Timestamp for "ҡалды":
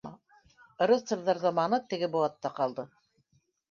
2.61-2.91